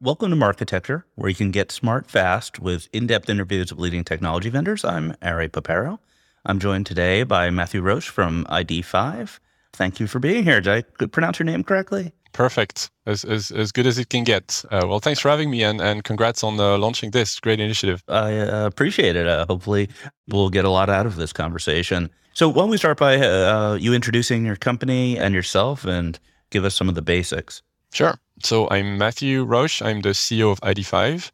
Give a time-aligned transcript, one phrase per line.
[0.00, 4.48] Welcome to Marketecture, where you can get smart fast with in-depth interviews of leading technology
[4.48, 4.84] vendors.
[4.84, 5.98] I'm Ari Paparo.
[6.44, 9.40] I'm joined today by Mathieu Roche from ID5.
[9.72, 10.60] Thank you for being here.
[10.60, 12.12] Did I pronounce your name correctly?
[12.36, 12.90] Perfect.
[13.06, 14.62] As, as, as good as it can get.
[14.70, 18.04] Uh, well, thanks for having me and, and congrats on uh, launching this great initiative.
[18.08, 19.26] I uh, appreciate it.
[19.26, 19.88] Uh, hopefully,
[20.28, 22.10] we'll get a lot out of this conversation.
[22.34, 26.18] So, why don't we start by uh, you introducing your company and yourself and
[26.50, 27.62] give us some of the basics?
[27.94, 28.18] Sure.
[28.42, 29.80] So, I'm Mathieu Roche.
[29.80, 31.30] I'm the CEO of ID5.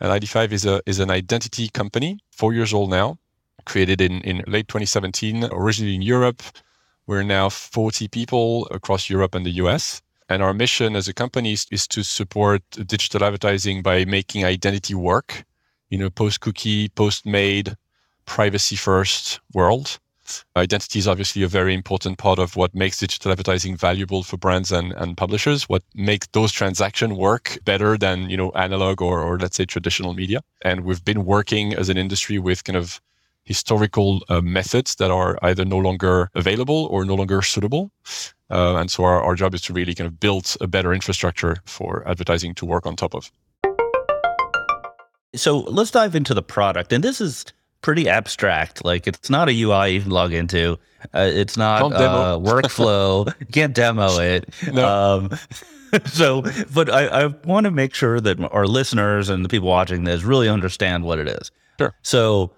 [0.00, 3.18] And ID5 is, a, is an identity company, four years old now,
[3.66, 6.42] created in, in late 2017, originally in Europe.
[7.06, 10.02] We're now 40 people across Europe and the US.
[10.30, 14.94] And our mission as a company is, is to support digital advertising by making identity
[14.94, 15.44] work
[15.90, 17.76] in a post cookie, post MAID,
[18.26, 19.98] privacy first world.
[20.56, 24.70] Identity is obviously a very important part of what makes digital advertising valuable for brands
[24.70, 29.36] and, and publishers, what makes those transactions work better than, you know, analog or, or
[29.36, 30.42] let's say traditional media.
[30.62, 33.00] And we've been working as an industry with kind of
[33.50, 37.90] historical uh, methods that are either no longer available or no longer suitable.
[38.48, 41.56] Uh, and so our, our job is to really kind of build a better infrastructure
[41.66, 43.32] for advertising to work on top of.
[45.34, 46.92] So let's dive into the product.
[46.92, 47.44] And this is
[47.82, 48.84] pretty abstract.
[48.84, 50.78] Like it's not a UI you can log into.
[51.12, 53.34] Uh, it's not uh, workflow.
[53.52, 54.48] can't demo it.
[54.72, 54.86] No.
[54.86, 55.30] Um,
[56.04, 60.04] so, but I, I want to make sure that our listeners and the people watching
[60.04, 61.50] this really understand what it is.
[61.80, 61.92] Sure.
[62.02, 62.52] So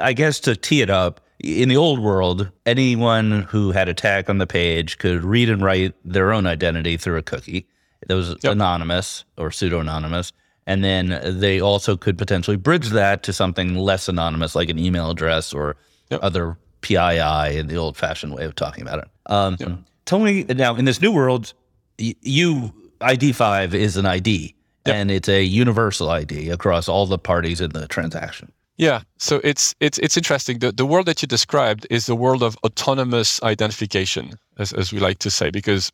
[0.00, 4.30] I guess to tee it up, in the old world, anyone who had a tag
[4.30, 7.66] on the page could read and write their own identity through a cookie
[8.06, 8.52] that was yep.
[8.52, 10.32] anonymous or pseudo anonymous.
[10.66, 15.10] And then they also could potentially bridge that to something less anonymous, like an email
[15.10, 15.76] address or
[16.10, 16.20] yep.
[16.22, 19.08] other PII in the old fashioned way of talking about it.
[19.26, 19.78] Um, yep.
[20.04, 21.52] Tell me now, in this new world,
[21.98, 24.54] you ID5 is an ID
[24.84, 28.52] and it's a universal ID across all the parties in the transaction.
[28.82, 30.58] Yeah, so it's it's it's interesting.
[30.58, 34.98] The the world that you described is the world of autonomous identification, as as we
[34.98, 35.92] like to say, because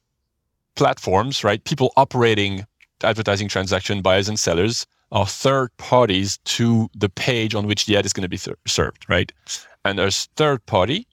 [0.75, 2.65] platforms, right, people operating
[3.04, 8.06] advertising transaction buyers and sellers are third parties to the page on which the ad
[8.06, 9.32] is going to be served, right?
[9.84, 11.06] And as third party,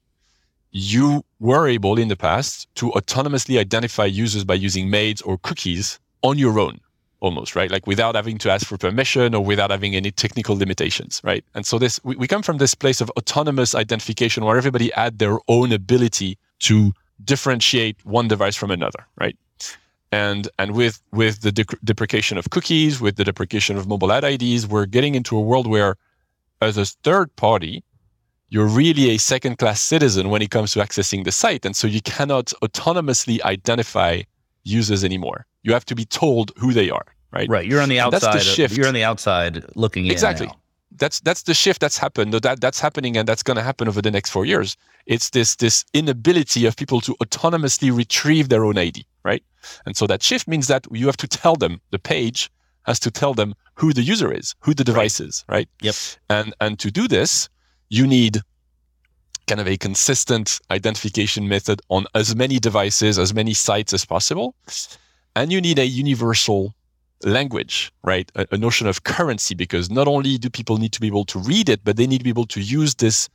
[0.70, 6.00] you were able in the past to autonomously identify users by using MAIDs or cookies
[6.22, 6.80] on your own
[7.20, 7.70] almost right?
[7.70, 11.44] Like without having to ask for permission or without having any technical limitations right?
[11.54, 15.18] And so this we, we come from this place of autonomous identification where everybody had
[15.18, 16.92] their own ability to
[17.24, 19.36] differentiate one device from another right?
[20.12, 24.24] And and with with the dec- deprecation of cookies with the deprecation of mobile ad
[24.24, 25.96] ids we're getting into a world where
[26.60, 27.82] as a third party
[28.48, 31.64] you're really a second class citizen when it comes to accessing the site.
[31.64, 34.22] And so you cannot autonomously identify
[34.62, 37.48] users anymore you have to be told who they are, right?
[37.48, 37.66] Right.
[37.66, 38.20] You're on the outside.
[38.20, 38.76] That's the uh, shift.
[38.76, 40.46] You're on the outside looking exactly.
[40.46, 40.50] in.
[40.50, 40.62] Exactly.
[40.98, 42.32] That's that's the shift that's happened.
[42.32, 44.76] That that's happening, and that's going to happen over the next four years.
[45.06, 49.42] It's this this inability of people to autonomously retrieve their own ID, right?
[49.84, 52.50] And so that shift means that you have to tell them the page
[52.84, 55.28] has to tell them who the user is, who the device right.
[55.28, 55.68] is, right?
[55.82, 55.94] Yep.
[56.30, 57.48] And and to do this,
[57.88, 58.40] you need
[59.48, 64.54] kind of a consistent identification method on as many devices, as many sites as possible
[65.36, 66.74] and you need a universal
[67.22, 68.32] language, right?
[68.34, 71.38] A, a, notion of currency, because not only do people need to be able to
[71.38, 73.28] read it, but they need to be able to use this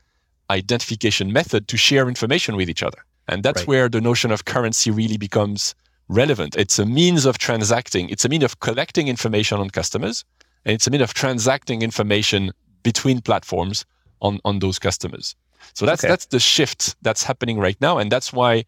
[0.50, 2.97] identification method to share information with each other.
[3.28, 3.67] And that's right.
[3.67, 5.75] where the notion of currency really becomes
[6.09, 6.57] relevant.
[6.57, 10.25] It's a means of transacting, it's a means of collecting information on customers,
[10.66, 12.51] and it's a means of transacting information
[12.83, 13.85] between platforms
[14.22, 15.35] on, on those customers.
[15.75, 16.09] So that's okay.
[16.09, 18.00] that's the shift that's happening right now.
[18.00, 18.66] And that's why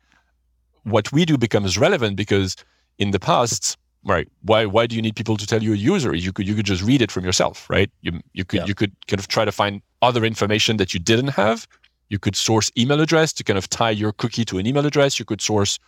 [0.84, 2.56] what we do becomes relevant because
[2.98, 4.28] in the past, right?
[4.42, 6.14] Why why do you need people to tell you a user?
[6.16, 7.90] You could you could just read it from yourself, right?
[8.02, 8.66] You you could yeah.
[8.66, 11.68] you could kind of try to find other information that you didn't have.
[12.10, 15.20] You could source email address to kind of tie your cookie to an email address.
[15.20, 15.80] You could source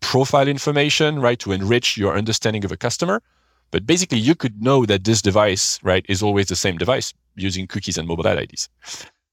[0.00, 3.22] profile information, right, to enrich your understanding of a customer.
[3.70, 7.66] But basically, you could know that this device, right, is always the same device using
[7.66, 8.68] cookies and mobile ad IDs.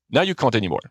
[0.09, 0.81] Now you can't anymore.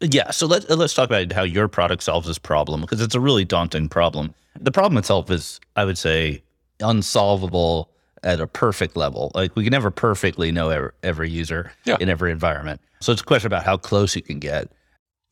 [0.00, 0.30] Yeah.
[0.30, 3.44] So let, let's talk about how your product solves this problem because it's a really
[3.44, 4.34] daunting problem.
[4.60, 6.42] The problem itself is, I would say,
[6.80, 7.90] unsolvable
[8.22, 9.30] at a perfect level.
[9.34, 11.96] Like we can never perfectly know every, every user yeah.
[12.00, 12.80] in every environment.
[13.00, 14.70] So it's a question about how close you can get.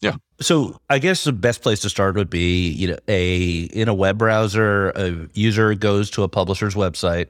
[0.00, 0.16] Yeah.
[0.40, 3.94] So I guess the best place to start would be, you know, a in a
[3.94, 7.28] web browser, a user goes to a publisher's website,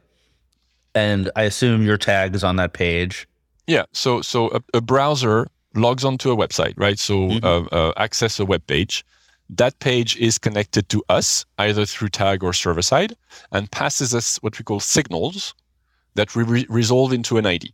[0.95, 3.29] and I assume your tag is on that page.
[3.67, 3.85] Yeah.
[3.93, 6.99] So so a, a browser logs onto a website, right?
[6.99, 7.45] So mm-hmm.
[7.45, 9.05] uh, uh, access a web page.
[9.49, 13.17] That page is connected to us either through tag or server side
[13.53, 15.55] and passes us what we call signals
[16.15, 17.73] that we re- resolve into an ID,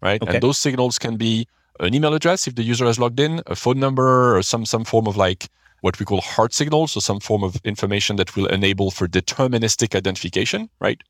[0.00, 0.22] right?
[0.22, 0.34] Okay.
[0.34, 1.48] And those signals can be
[1.80, 4.84] an email address if the user has logged in, a phone number, or some some
[4.84, 5.48] form of like
[5.80, 9.94] what we call hard signals, so some form of information that will enable for deterministic
[9.94, 11.02] identification, right?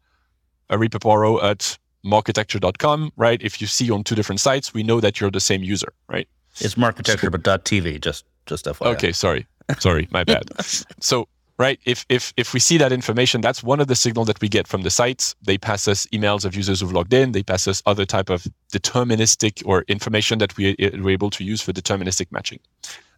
[0.70, 3.40] Ari Paparo at marketecture.com, right?
[3.42, 6.28] If you see on two different sites, we know that you're the same user, right?
[6.60, 8.86] It's marketecture, but .tv, just just FYI.
[8.94, 9.46] Okay, sorry,
[9.78, 10.44] sorry, my bad.
[11.00, 11.28] so
[11.58, 14.48] right, if if if we see that information, that's one of the signals that we
[14.48, 15.36] get from the sites.
[15.42, 17.32] They pass us emails of users who've logged in.
[17.32, 21.60] They pass us other type of deterministic or information that we we're able to use
[21.60, 22.58] for deterministic matching.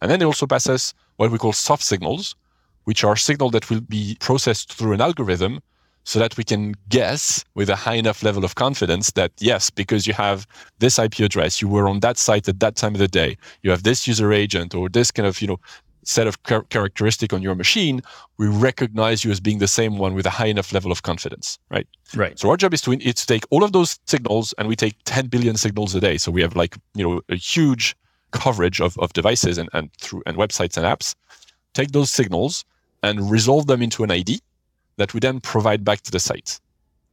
[0.01, 2.35] And then they also pass us what we call soft signals,
[2.83, 5.61] which are signals that will be processed through an algorithm
[6.03, 10.07] so that we can guess with a high enough level of confidence that yes, because
[10.07, 10.47] you have
[10.79, 13.71] this IP address, you were on that site at that time of the day, you
[13.71, 15.59] have this user agent or this kind of, you know,
[16.03, 18.01] set of char- characteristic on your machine,
[18.37, 21.59] we recognize you as being the same one with a high enough level of confidence,
[21.69, 21.87] right?
[22.15, 22.37] Right.
[22.39, 24.95] So our job is to, is to take all of those signals and we take
[25.05, 26.17] 10 billion signals a day.
[26.17, 27.95] So we have like, you know, a huge
[28.31, 31.13] coverage of, of devices and, and through and websites and apps,
[31.73, 32.65] take those signals
[33.03, 34.41] and resolve them into an ID
[34.97, 36.59] that we then provide back to the site.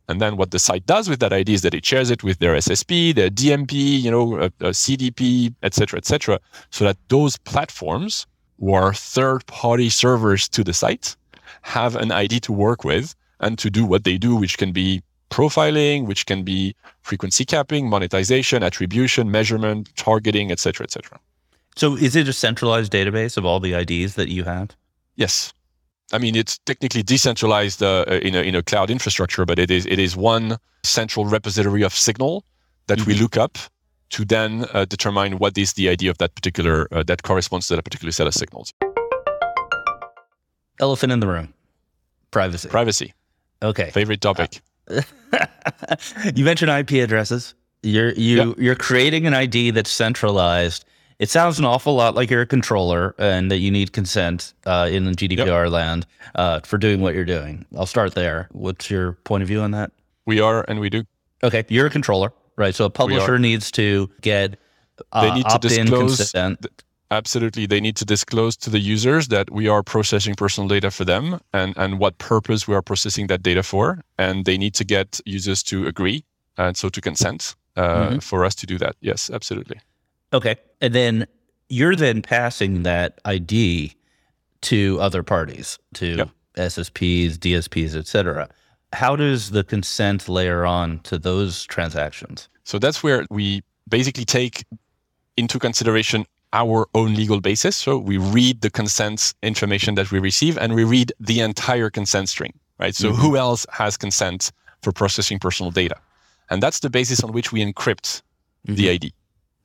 [0.08, 2.38] And then what the site does with that ID is that it shares it with
[2.38, 6.40] their SSP, their DMP, you know, a, a CDP, et cetera, et cetera,
[6.70, 8.26] so that those platforms
[8.58, 11.14] who are third party servers to the site
[11.62, 15.02] have an ID to work with and to do what they do, which can be
[15.30, 21.20] profiling, which can be frequency capping, monetization, attribution, measurement, targeting, et cetera, et cetera.
[21.76, 24.74] So is it a centralized database of all the IDs that you have?
[25.16, 25.52] Yes.
[26.12, 29.84] I mean, it's technically decentralized uh, in, a, in a cloud infrastructure, but it is
[29.86, 32.44] it is one central repository of signal
[32.86, 33.10] that mm-hmm.
[33.10, 33.58] we look up
[34.10, 37.76] to then uh, determine what is the ID of that particular uh, that corresponds to
[37.76, 38.72] that particular set of signals.
[40.80, 41.52] Elephant in the room:
[42.30, 42.68] privacy.
[42.68, 43.12] Privacy.
[43.62, 43.90] Okay.
[43.90, 44.60] Favorite topic.
[46.34, 47.54] you mentioned IP addresses.
[47.82, 50.86] You're you you're creating an ID that's centralized
[51.18, 54.88] it sounds an awful lot like you're a controller and that you need consent uh,
[54.90, 55.70] in GDPR yep.
[55.70, 57.66] land uh, for doing what you're doing.
[57.76, 58.48] I'll start there.
[58.52, 59.90] What's your point of view on that?
[60.26, 61.04] We are, and we do.
[61.42, 62.74] Okay, you're a controller, right?
[62.74, 64.58] So a publisher needs to get
[65.12, 66.66] uh, they need to disclose consent.
[67.10, 71.04] Absolutely, they need to disclose to the users that we are processing personal data for
[71.04, 74.84] them and and what purpose we are processing that data for, and they need to
[74.84, 76.24] get users to agree
[76.58, 78.18] and so to consent uh, mm-hmm.
[78.18, 78.96] for us to do that.
[79.00, 79.80] Yes, absolutely.
[80.32, 80.56] Okay.
[80.80, 81.26] And then
[81.68, 83.94] you're then passing that ID
[84.62, 86.30] to other parties, to yep.
[86.56, 88.48] SSPs, DSPs, et cetera.
[88.92, 92.48] How does the consent layer on to those transactions?
[92.64, 94.64] So that's where we basically take
[95.36, 97.76] into consideration our own legal basis.
[97.76, 102.30] So we read the consent information that we receive and we read the entire consent
[102.30, 102.94] string, right?
[102.94, 103.20] So mm-hmm.
[103.20, 104.50] who else has consent
[104.82, 105.96] for processing personal data?
[106.50, 108.22] And that's the basis on which we encrypt
[108.66, 108.74] mm-hmm.
[108.74, 109.12] the ID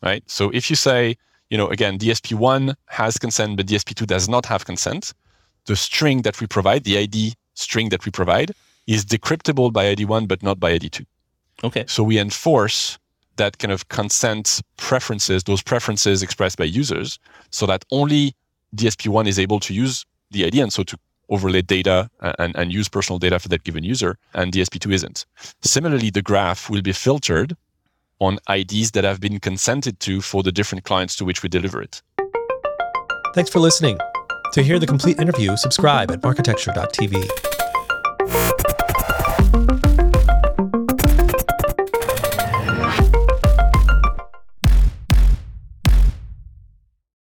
[0.03, 0.23] right?
[0.27, 1.15] So if you say,
[1.49, 5.13] you know, again, DSP1 has consent, but DSP2 does not have consent,
[5.65, 8.51] the string that we provide, the ID string that we provide,
[8.87, 11.05] is decryptable by ID1, but not by ID2.
[11.63, 11.85] Okay.
[11.87, 12.97] So we enforce
[13.37, 17.17] that kind of consent preferences, those preferences expressed by users,
[17.49, 18.35] so that only
[18.75, 20.97] DSP1 is able to use the ID and so to
[21.29, 25.25] overlay data and, and use personal data for that given user, and DSP2 isn't.
[25.61, 27.55] Similarly, the graph will be filtered
[28.19, 31.81] on IDs that have been consented to for the different clients to which we deliver
[31.81, 32.01] it.
[33.33, 33.97] Thanks for listening.
[34.53, 37.62] To hear the complete interview, subscribe at marketecture.tv.